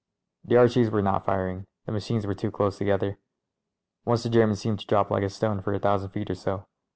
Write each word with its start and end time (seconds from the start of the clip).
The 0.43 0.57
Archies 0.57 0.89
were 0.89 1.03
not 1.03 1.25
firing— 1.27 1.67
the 1.85 1.91
machines 1.91 2.25
were 2.25 2.33
too 2.33 2.49
close 2.49 2.75
together. 2.75 3.19
Once 4.03 4.23
the 4.23 4.31
German 4.31 4.55
seemed 4.55 4.79
to 4.79 4.87
drop 4.87 5.11
like 5.11 5.21
a 5.21 5.29
stone 5.29 5.61
for 5.61 5.73
a 5.75 5.79
thousand 5.79 6.09
feet 6.09 6.31
or 6.31 6.33
so. 6.33 6.65